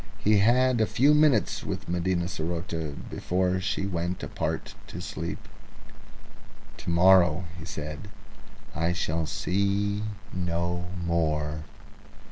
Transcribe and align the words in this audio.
He 0.17 0.39
had 0.39 0.81
a 0.81 0.87
few 0.87 1.13
minutes 1.13 1.63
with 1.63 1.87
Medina 1.87 2.25
saroté 2.25 2.95
before 3.07 3.59
she 3.61 3.85
went 3.85 4.23
apart 4.23 4.73
to 4.87 4.99
sleep. 4.99 5.47
"To 6.77 6.89
morrow," 6.89 7.43
he 7.59 7.65
said, 7.65 8.07
"I 8.73 8.93
shall 8.93 9.27
see 9.27 10.01
no 10.33 10.85
more." 11.05 11.65